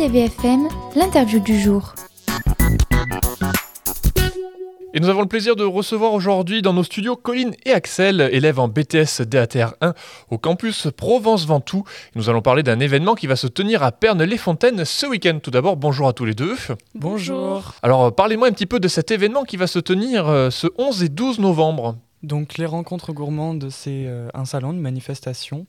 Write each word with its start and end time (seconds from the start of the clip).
RTVFM, 0.00 0.66
l'interview 0.96 1.40
du 1.40 1.60
jour. 1.60 1.94
Et 4.94 5.00
nous 5.00 5.10
avons 5.10 5.20
le 5.20 5.28
plaisir 5.28 5.56
de 5.56 5.64
recevoir 5.64 6.14
aujourd'hui 6.14 6.62
dans 6.62 6.72
nos 6.72 6.84
studios 6.84 7.16
Colline 7.16 7.54
et 7.66 7.72
Axel, 7.72 8.22
élèves 8.32 8.58
en 8.58 8.68
BTS 8.68 9.20
DATR 9.26 9.74
1 9.82 9.92
au 10.30 10.38
campus 10.38 10.88
Provence-Ventoux. 10.96 11.84
Nous 12.14 12.30
allons 12.30 12.40
parler 12.40 12.62
d'un 12.62 12.80
événement 12.80 13.14
qui 13.14 13.26
va 13.26 13.36
se 13.36 13.46
tenir 13.46 13.82
à 13.82 13.92
Pernes-les-Fontaines 13.92 14.86
ce 14.86 15.04
week-end. 15.04 15.38
Tout 15.42 15.50
d'abord, 15.50 15.76
bonjour 15.76 16.08
à 16.08 16.14
tous 16.14 16.24
les 16.24 16.34
deux. 16.34 16.56
Bonjour. 16.94 17.74
Alors, 17.82 18.04
euh, 18.06 18.10
parlez-moi 18.10 18.48
un 18.48 18.52
petit 18.52 18.64
peu 18.64 18.80
de 18.80 18.88
cet 18.88 19.10
événement 19.10 19.44
qui 19.44 19.58
va 19.58 19.66
se 19.66 19.80
tenir 19.80 20.28
euh, 20.28 20.48
ce 20.48 20.66
11 20.78 21.02
et 21.02 21.10
12 21.10 21.40
novembre. 21.40 21.96
Donc 22.22 22.56
les 22.56 22.66
rencontres 22.66 23.12
gourmandes, 23.12 23.68
c'est 23.68 24.06
euh, 24.06 24.28
un 24.32 24.46
salon, 24.46 24.72
une 24.72 24.80
manifestation 24.80 25.66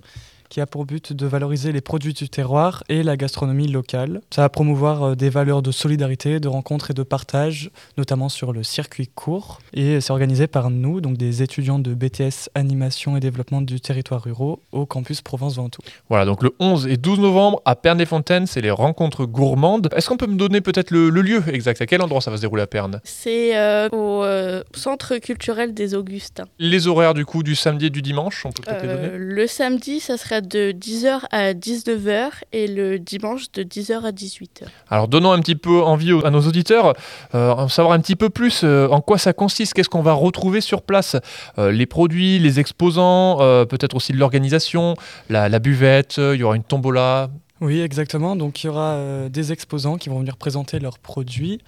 qui 0.52 0.59
a 0.59 0.65
pour 0.65 0.86
but 0.86 1.13
de 1.13 1.25
valoriser 1.25 1.71
les 1.71 1.79
produits 1.79 2.13
du 2.13 2.27
terroir 2.27 2.84
et 2.89 3.03
la 3.03 3.16
gastronomie 3.16 3.70
locale. 3.70 4.20
Ça 4.31 4.41
va 4.41 4.49
promouvoir 4.49 5.03
euh, 5.03 5.16
des 5.16 5.30
valeurs 5.30 5.62
de 5.62 5.71
solidarité, 5.71 6.41
de 6.41 6.49
rencontre 6.49 6.91
et 6.91 6.93
de 6.93 7.03
partage, 7.03 7.71
notamment 7.98 8.27
sur 8.27 8.52
le 8.52 8.62
circuit 8.62 9.07
court. 9.07 9.59
Et 9.73 10.02
c'est 10.02 10.12
organisé 10.12 10.48
par 10.48 10.70
nous, 10.70 10.99
donc 10.99 11.16
des 11.16 11.41
étudiants 11.41 11.79
de 11.79 11.93
BTS 11.93 12.49
Animation 12.53 13.16
et 13.16 13.21
Développement 13.21 13.62
du 13.62 13.79
territoire 13.79 14.23
ruraux 14.23 14.59
au 14.73 14.85
campus 14.85 15.21
Provence-Ventoux. 15.21 15.81
Voilà, 16.09 16.26
donc 16.26 16.43
le 16.43 16.54
11 16.59 16.88
et 16.88 16.98
12 16.98 17.20
novembre 17.20 17.62
à 17.63 17.77
Pernes-les-Fontaines, 17.77 18.45
c'est 18.45 18.62
les 18.62 18.71
rencontres 18.71 19.26
gourmandes. 19.26 19.88
Est-ce 19.95 20.09
qu'on 20.09 20.18
peut 20.18 20.27
me 20.27 20.35
donner 20.35 20.59
peut-être 20.59 20.91
le, 20.91 21.09
le 21.09 21.21
lieu 21.21 21.41
exact? 21.48 21.81
À 21.81 21.85
quel 21.85 22.02
endroit 22.02 22.20
ça 22.20 22.29
va 22.29 22.35
se 22.35 22.41
dérouler 22.41 22.63
à 22.63 22.68
Pernes 22.68 22.99
C'est 23.05 23.57
euh, 23.57 23.88
au 23.93 24.26
euh, 24.26 24.63
Centre 24.76 25.15
culturel 25.20 25.73
des 25.73 25.95
Augustins. 25.95 26.48
Les 26.59 26.88
horaires 26.88 27.13
du 27.13 27.23
coup 27.23 27.41
du 27.41 27.55
samedi 27.55 27.85
et 27.85 27.90
du 27.90 28.02
dimanche, 28.02 28.45
on 28.45 28.52
peut 28.52 28.63
peut-être 28.63 28.81
les 28.81 28.88
donner? 28.90 29.09
le 29.15 29.48
samedi, 29.48 30.02
ça 30.02 30.18
sera 30.41 30.48
de 30.48 30.72
10h 30.72 31.22
à 31.31 31.54
19h 31.54 32.30
et 32.52 32.68
le 32.68 32.99
dimanche 32.99 33.52
de 33.54 33.63
10h 33.63 34.04
à 34.04 34.12
18h. 34.12 34.63
Alors 34.90 35.07
donnons 35.07 35.32
un 35.32 35.40
petit 35.40 35.55
peu 35.55 35.82
envie 35.82 36.12
à 36.24 36.29
nos 36.29 36.41
auditeurs, 36.41 36.93
euh, 37.35 37.52
en 37.52 37.68
savoir 37.68 37.93
un 37.93 37.99
petit 37.99 38.15
peu 38.15 38.29
plus 38.29 38.62
euh, 38.63 38.88
en 38.90 39.02
quoi 39.02 39.18
ça 39.18 39.34
consiste, 39.34 39.74
qu'est-ce 39.74 39.90
qu'on 39.90 40.02
va 40.02 40.13
retrouver 40.13 40.62
sur 40.62 40.82
place, 40.82 41.15
Euh, 41.57 41.71
les 41.71 41.85
produits, 41.85 42.40
les 42.40 42.60
exposants, 42.60 43.41
euh, 43.41 43.65
peut-être 43.65 43.96
aussi 43.96 44.13
de 44.13 44.18
l'organisation, 44.18 44.96
la, 45.30 45.49
la 45.49 45.60
buvette, 45.60 46.15
il 46.18 46.40
y 46.40 46.43
aura 46.43 46.55
une 46.55 46.63
tombola. 46.63 47.30
Oui, 47.60 47.80
exactement. 47.82 48.35
Donc 48.35 48.63
il 48.63 48.68
y 48.68 48.70
aura 48.70 48.93
euh, 48.93 49.30
des 49.30 49.52
exposants 49.52 49.98
qui 49.98 50.10
vont 50.10 50.20
venir 50.20 50.37
présenter 50.37 50.80
leurs 50.80 50.98
produits. 50.98 51.60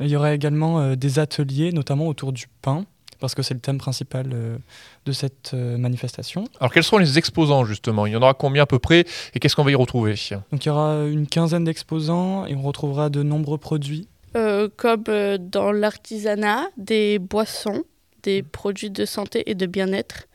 Il 0.00 0.08
y 0.08 0.16
aura 0.16 0.32
également 0.32 0.80
euh, 0.80 0.94
des 0.96 1.18
ateliers, 1.18 1.72
notamment 1.72 2.06
autour 2.06 2.32
du 2.32 2.46
pain, 2.62 2.84
parce 3.22 3.36
que 3.36 3.42
c'est 3.42 3.54
le 3.54 3.60
thème 3.60 3.78
principal 3.78 4.26
euh, 4.34 4.58
de 5.06 5.12
cette 5.12 5.52
euh, 5.54 5.78
manifestation. 5.78 6.44
Alors 6.58 6.72
quels 6.72 6.82
seront 6.82 6.98
les 6.98 7.18
exposants 7.18 7.64
justement? 7.64 8.04
Il 8.04 8.12
y 8.12 8.16
en 8.16 8.20
aura 8.20 8.34
combien 8.34 8.64
à 8.64 8.66
peu 8.66 8.80
près? 8.80 9.06
Et 9.32 9.38
qu'est-ce 9.38 9.54
qu'on 9.54 9.62
va 9.62 9.70
y 9.70 9.76
retrouver? 9.76 10.16
Donc 10.50 10.64
il 10.64 10.68
y 10.68 10.70
aura 10.70 11.04
une 11.04 11.28
quinzaine 11.28 11.62
d'exposants 11.62 12.44
et 12.46 12.56
on 12.56 12.62
retrouvera 12.62 13.10
de 13.10 13.22
nombreux 13.22 13.58
produits. 13.58 14.08
Euh, 14.34 14.68
comme 14.76 15.04
dans 15.38 15.70
l'artisanat, 15.70 16.64
des 16.76 17.20
boissons, 17.20 17.84
des 18.24 18.42
produits 18.42 18.90
de 18.90 19.04
santé 19.04 19.48
et 19.48 19.54
de 19.54 19.66
bien-être, 19.66 20.26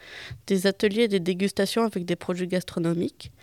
des 0.48 0.66
ateliers 0.66 1.04
et 1.04 1.08
des 1.10 1.20
dégustations 1.20 1.84
avec 1.84 2.06
des 2.06 2.16
produits 2.16 2.48
gastronomiques, 2.48 3.34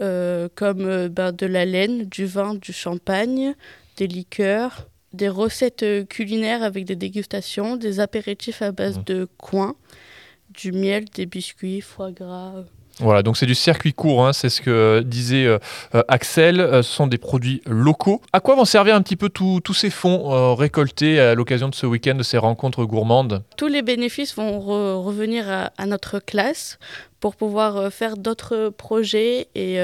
euh, 0.00 0.48
comme 0.54 1.08
ben, 1.08 1.32
de 1.32 1.46
la 1.46 1.64
laine, 1.64 2.04
du 2.04 2.26
vin, 2.26 2.54
du 2.54 2.72
champagne, 2.72 3.54
des 3.96 4.06
liqueurs, 4.06 4.86
des 5.16 5.28
recettes 5.28 5.82
euh, 5.82 6.04
culinaires 6.04 6.62
avec 6.62 6.84
des 6.84 6.96
dégustations, 6.96 7.76
des 7.76 7.98
apéritifs 8.00 8.62
à 8.62 8.72
base 8.72 8.98
Mhm. 8.98 9.04
de 9.04 9.28
coin, 9.38 9.74
du 10.50 10.72
miel, 10.72 11.06
des 11.14 11.26
biscuits, 11.26 11.80
foie 11.80 12.12
gras. 12.12 12.64
Voilà, 13.00 13.22
donc 13.22 13.36
c'est 13.36 13.44
du 13.44 13.54
circuit 13.54 13.92
court, 13.92 14.26
hein, 14.26 14.32
c'est 14.32 14.48
ce 14.48 14.62
que 14.62 15.02
disait 15.04 15.44
euh, 15.44 15.58
euh, 15.94 16.02
Axel, 16.08 16.60
euh, 16.60 16.82
ce 16.82 16.90
sont 16.90 17.06
des 17.06 17.18
produits 17.18 17.60
locaux. 17.66 18.22
À 18.32 18.40
quoi 18.40 18.54
vont 18.54 18.64
servir 18.64 18.94
un 18.94 19.02
petit 19.02 19.16
peu 19.16 19.28
tous 19.28 19.60
tous 19.60 19.74
ces 19.74 19.90
fonds 19.90 20.32
euh, 20.32 20.54
récoltés 20.54 21.20
à 21.20 21.34
l'occasion 21.34 21.68
de 21.68 21.74
ce 21.74 21.84
week-end, 21.84 22.14
de 22.14 22.22
ces 22.22 22.38
rencontres 22.38 22.86
gourmandes? 22.86 23.42
Tous 23.58 23.66
les 23.66 23.82
bénéfices 23.82 24.34
vont 24.34 24.58
re- 24.60 25.04
revenir 25.04 25.50
à, 25.50 25.72
à 25.76 25.84
notre 25.84 26.20
classe 26.20 26.78
pour 27.20 27.36
pouvoir 27.36 27.92
faire 27.92 28.16
d'autres 28.16 28.70
projets 28.70 29.48
et 29.54 29.78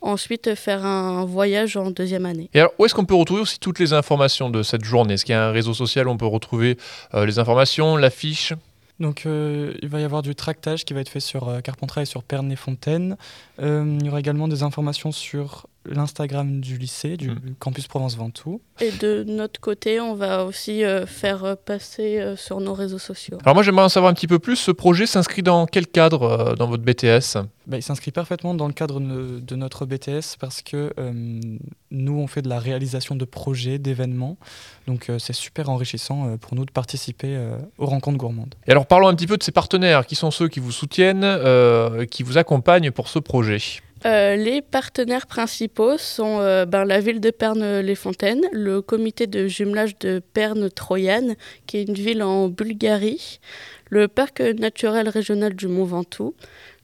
ensuite 0.00 0.54
faire 0.54 0.86
un 0.86 1.24
voyage 1.24 1.76
en 1.76 1.90
deuxième 1.90 2.24
année. 2.24 2.50
Et 2.54 2.60
alors, 2.60 2.72
où 2.78 2.84
est-ce 2.86 2.94
qu'on 2.94 3.04
peut 3.04 3.14
retrouver 3.14 3.40
aussi 3.40 3.58
toutes 3.58 3.78
les 3.78 3.92
informations 3.92 4.48
de 4.48 4.62
cette 4.62 4.84
journée? 4.84 5.14
Est-ce 5.14 5.24
qu'il 5.24 5.34
y 5.34 5.38
a 5.38 5.48
un 5.48 5.52
réseau 5.52 5.74
social 5.74 6.06
où 6.08 6.10
on 6.10 6.18
peut 6.18 6.26
retrouver 6.26 6.76
les 7.14 7.38
informations, 7.38 7.96
l'affiche? 7.96 8.52
Donc 9.00 9.26
euh, 9.26 9.74
il 9.82 9.88
va 9.88 10.00
y 10.00 10.04
avoir 10.04 10.22
du 10.22 10.34
tractage 10.34 10.84
qui 10.84 10.94
va 10.94 11.00
être 11.00 11.08
fait 11.08 11.20
sur 11.20 11.48
euh, 11.48 11.60
Carpentras 11.60 12.02
et 12.02 12.06
sur 12.06 12.22
Pernes-les-Fontaines. 12.22 13.16
Euh, 13.60 13.98
il 14.00 14.06
y 14.06 14.08
aura 14.08 14.20
également 14.20 14.48
des 14.48 14.62
informations 14.62 15.12
sur 15.12 15.66
l'Instagram 15.86 16.60
du 16.60 16.78
lycée, 16.78 17.16
du 17.16 17.30
Mm. 17.30 17.40
campus 17.58 17.86
Provence-Ventoux. 17.88 18.60
Et 18.80 18.90
de 18.92 19.24
notre 19.24 19.60
côté, 19.60 20.00
on 20.00 20.14
va 20.14 20.44
aussi 20.44 20.84
euh, 20.84 21.06
faire 21.06 21.44
euh, 21.44 21.54
passer 21.56 22.20
euh, 22.20 22.36
sur 22.36 22.60
nos 22.60 22.74
réseaux 22.74 22.98
sociaux. 22.98 23.38
Alors 23.44 23.54
moi, 23.54 23.62
j'aimerais 23.62 23.84
en 23.84 23.88
savoir 23.88 24.10
un 24.10 24.14
petit 24.14 24.26
peu 24.26 24.38
plus. 24.38 24.56
Ce 24.56 24.70
projet 24.70 25.06
s'inscrit 25.06 25.42
dans 25.42 25.66
quel 25.66 25.86
cadre 25.86 26.22
euh, 26.22 26.54
dans 26.54 26.66
votre 26.66 26.82
BTS 26.82 27.38
Bah, 27.66 27.76
il 27.76 27.82
s'inscrit 27.82 28.10
parfaitement 28.12 28.54
dans 28.54 28.66
le 28.66 28.72
cadre 28.72 29.00
de, 29.00 29.40
de 29.40 29.56
notre 29.56 29.86
BTS 29.86 30.36
parce 30.38 30.62
que 30.62 30.92
euh, 30.98 31.40
nous, 31.90 32.18
on 32.18 32.26
fait 32.26 32.42
de 32.42 32.48
la 32.48 32.58
réalisation 32.58 33.14
de 33.16 33.24
projets, 33.24 33.78
d'événements. 33.78 34.36
Donc 34.86 35.08
euh, 35.10 35.18
c'est 35.18 35.32
super 35.32 35.68
enrichissant 35.70 36.28
euh, 36.28 36.36
pour 36.36 36.54
nous 36.54 36.64
de 36.64 36.70
participer 36.70 37.28
euh, 37.36 37.56
aux 37.78 37.86
rencontres 37.86 38.18
gourmandes. 38.18 38.54
Et 38.66 38.70
alors, 38.72 38.86
parlons 38.86 39.08
un 39.08 39.14
petit 39.14 39.26
peu 39.26 39.36
de 39.36 39.42
ces 39.42 39.52
partenaires. 39.52 40.06
Qui 40.06 40.14
sont 40.14 40.30
ceux 40.30 40.48
qui 40.48 40.60
vous 40.60 40.72
soutiennent, 40.72 41.22
euh, 41.24 42.04
qui 42.06 42.22
vous 42.22 42.38
accompagnent 42.38 42.90
pour 42.90 43.08
ce 43.08 43.18
projet 43.18 43.58
Euh, 44.06 44.36
les 44.36 44.60
partenaires 44.60 45.26
principaux 45.26 45.96
sont 45.96 46.38
euh, 46.40 46.66
ben, 46.66 46.84
la 46.84 47.00
ville 47.00 47.20
de 47.20 47.30
Pernes-les-Fontaines, 47.30 48.42
le 48.52 48.82
comité 48.82 49.26
de 49.26 49.46
jumelage 49.46 49.98
de 49.98 50.20
Pernes-Troyane, 50.34 51.36
qui 51.66 51.78
est 51.78 51.84
une 51.84 51.94
ville 51.94 52.22
en 52.22 52.48
Bulgarie, 52.48 53.40
le 53.94 54.08
parc 54.08 54.40
naturel 54.40 55.08
régional 55.08 55.54
du 55.54 55.68
Mont 55.68 55.84
Ventoux, 55.84 56.34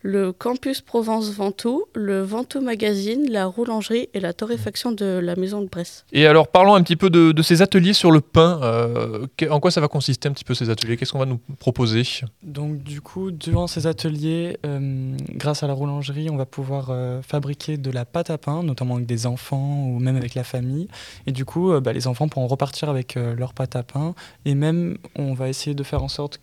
le 0.02 0.32
campus 0.32 0.80
Provence-Ventoux, 0.80 1.84
le 1.94 2.22
Ventoux 2.22 2.62
Magazine, 2.62 3.26
la 3.30 3.44
roulangerie 3.44 4.08
et 4.14 4.20
la 4.20 4.32
torréfaction 4.32 4.92
de 4.92 5.04
la 5.04 5.36
maison 5.36 5.60
de 5.60 5.68
Bresse. 5.68 6.06
Et 6.12 6.26
alors, 6.26 6.48
parlons 6.48 6.74
un 6.74 6.82
petit 6.82 6.96
peu 6.96 7.10
de, 7.10 7.32
de 7.32 7.42
ces 7.42 7.60
ateliers 7.60 7.92
sur 7.92 8.10
le 8.10 8.22
pain. 8.22 8.60
Euh, 8.62 9.26
que- 9.36 9.44
en 9.50 9.60
quoi 9.60 9.70
ça 9.70 9.82
va 9.82 9.88
consister 9.88 10.26
un 10.26 10.32
petit 10.32 10.44
peu 10.44 10.54
ces 10.54 10.70
ateliers? 10.70 10.96
Qu'est-ce 10.96 11.12
qu'on 11.12 11.18
va 11.18 11.26
nous 11.26 11.40
proposer? 11.58 12.02
Donc 12.42 12.78
du 12.82 13.02
coup, 13.02 13.30
durant 13.30 13.66
ces 13.66 13.86
ateliers, 13.86 14.56
euh, 14.64 15.14
grâce 15.34 15.62
à 15.64 15.66
la 15.66 15.74
roulangerie, 15.74 16.30
on 16.30 16.36
va 16.36 16.46
pouvoir 16.46 16.88
euh, 16.88 17.20
fabriquer 17.20 17.76
de 17.76 17.90
la 17.90 18.06
pâte 18.06 18.30
à 18.30 18.38
pain, 18.38 18.62
notamment 18.62 18.94
avec 18.94 19.06
des 19.06 19.26
enfants 19.26 19.84
ou 19.86 19.98
même 19.98 20.16
avec 20.16 20.34
la 20.34 20.44
famille. 20.44 20.88
Et 21.26 21.32
du 21.32 21.44
coup, 21.44 21.72
euh, 21.72 21.80
bah, 21.80 21.92
les 21.92 22.06
enfants 22.06 22.26
pourront 22.28 22.46
repartir 22.46 22.88
avec 22.88 23.18
euh, 23.18 23.34
leur 23.34 23.52
pâte 23.52 23.76
à 23.76 23.82
pain. 23.82 24.14
Et 24.46 24.54
même, 24.54 24.96
on 25.14 25.34
va 25.34 25.50
essayer 25.50 25.74
de 25.74 25.82
faire 25.82 26.02
en 26.02 26.08
sorte 26.08 26.38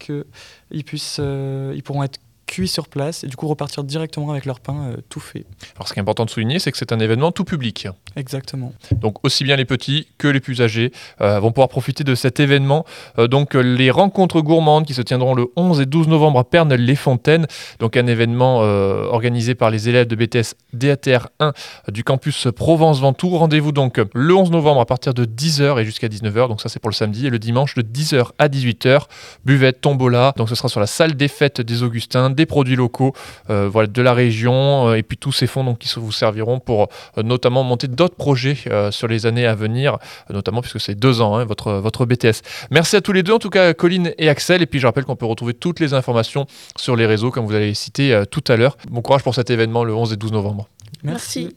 qu'ils 0.72 0.84
puissent, 0.84 1.18
euh, 1.20 1.74
ils 1.76 1.84
pourront 1.84 2.04
être 2.04 2.20
cuits 2.48 2.68
sur 2.68 2.88
place 2.88 3.24
et 3.24 3.28
du 3.28 3.36
coup 3.36 3.48
repartir 3.48 3.84
directement 3.84 4.32
avec 4.32 4.46
leur 4.46 4.60
pain 4.60 4.92
euh, 4.92 4.98
tout 5.10 5.20
fait. 5.20 5.46
Alors, 5.76 5.88
ce 5.88 5.94
qui 5.94 6.00
est 6.00 6.02
important 6.02 6.26
de 6.26 6.30
souligner, 6.30 6.60
c'est 6.60 6.72
que 6.72 6.78
c'est 6.78 6.92
un 6.92 7.00
événement 7.00 7.32
tout 7.32 7.44
public. 7.44 7.88
Exactement. 8.18 8.74
Donc 8.92 9.24
aussi 9.24 9.44
bien 9.44 9.56
les 9.56 9.66
petits 9.66 10.08
que 10.18 10.28
les 10.28 10.40
plus 10.40 10.64
âgés 10.64 10.92
euh, 11.22 11.40
vont 11.40 11.52
pouvoir 11.52 11.70
profiter 11.70 12.04
de 12.04 12.16
cet 12.16 12.40
événement. 12.40 12.84
Euh, 13.20 13.28
donc 13.28 13.54
les 13.54 13.92
rencontres 13.92 14.42
gourmandes 14.42 14.88
qui 14.88 14.96
se 14.96 15.04
tiendront 15.04 15.36
le 15.36 15.46
11 15.56 15.82
et 15.82 15.86
12 15.86 16.08
novembre 16.08 16.40
à 16.40 16.44
Pernes-les-Fontaines. 16.44 17.46
Donc 17.78 17.96
un 17.96 18.08
événement 18.08 18.62
euh, 18.64 19.04
organisé 19.04 19.54
par 19.54 19.70
les 19.70 19.88
élèves 19.88 20.08
de 20.08 20.16
BTS 20.16 20.56
DATR 20.74 21.28
1 21.40 21.54
du 21.90 22.04
campus 22.04 22.48
Provence-Ventoux. 22.56 23.38
Rendez-vous 23.38 23.72
donc 23.72 24.02
le 24.16 24.36
11 24.36 24.50
novembre 24.50 24.82
à 24.82 24.88
partir 24.88 25.14
de 25.14 25.24
10h 25.24 25.80
et 25.80 25.86
jusqu'à 25.86 26.08
19h. 26.08 26.48
Donc 26.48 26.60
ça 26.60 26.70
c'est 26.70 26.80
pour 26.80 26.90
le 26.90 26.96
samedi 26.96 27.28
et 27.28 27.30
le 27.30 27.38
dimanche 27.38 27.76
de 27.76 27.84
10h 27.84 28.32
à 28.40 28.48
18h. 28.48 29.04
Buvette, 29.46 29.80
tombola. 29.80 30.34
Donc 30.38 30.50
ce 30.50 30.56
sera 30.56 30.70
sur 30.70 30.80
la 30.80 30.88
salle 30.88 31.14
des 31.14 31.28
fêtes 31.28 31.62
des 31.62 31.84
Augustins, 31.84 32.32
des 32.32 32.48
produits 32.48 32.76
locaux 32.76 33.14
voilà, 33.48 33.86
de 33.86 34.02
la 34.02 34.14
région 34.16 34.96
et 34.96 35.04
puis 35.04 35.18
tous 35.18 35.32
ces 35.32 35.46
fonds 35.46 35.64
donc, 35.64 35.78
qui 35.78 35.94
vous 36.00 36.12
serviront 36.12 36.60
pour 36.60 36.88
notamment 37.18 37.64
monter 37.64 37.88
d'autres 37.88 38.07
projets 38.16 38.58
euh, 38.68 38.92
sur 38.92 39.08
les 39.08 39.26
années 39.26 39.46
à 39.46 39.56
venir, 39.56 39.98
notamment 40.30 40.62
puisque 40.62 40.80
c'est 40.80 40.96
deux 40.96 41.22
ans, 41.22 41.36
hein, 41.36 41.46
votre, 41.46 41.74
votre 41.74 42.06
BTS. 42.06 42.42
Merci 42.72 42.96
à 42.96 43.02
tous 43.02 43.14
les 43.14 43.24
deux, 43.24 43.34
en 43.34 43.40
tout 43.40 43.50
cas 43.50 43.74
Colline 43.74 44.14
et 44.18 44.30
Axel. 44.30 44.62
Et 44.62 44.66
puis 44.66 44.80
je 44.80 44.88
rappelle 44.88 45.06
qu'on 45.06 45.16
peut 45.16 45.26
retrouver 45.26 45.54
toutes 45.54 45.80
les 45.80 45.94
informations 45.94 46.48
sur 46.78 46.96
les 46.96 47.06
réseaux, 47.06 47.32
comme 47.32 47.46
vous 47.46 47.56
allez 47.56 47.68
les 47.68 47.74
citer 47.74 48.14
euh, 48.14 48.26
tout 48.26 48.44
à 48.48 48.56
l'heure. 48.56 48.78
Bon 48.90 49.02
courage 49.02 49.24
pour 49.24 49.36
cet 49.36 49.50
événement 49.50 49.84
le 49.84 49.94
11 49.94 50.14
et 50.14 50.16
12 50.16 50.32
novembre. 50.32 50.70
Merci. 51.04 51.56